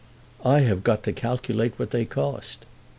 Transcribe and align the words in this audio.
"I 0.43 0.61
have 0.61 0.83
got 0.83 1.03
to 1.03 1.13
calculate 1.13 1.77
what 1.77 1.91
they 1.91 2.05
cost." 2.05 2.65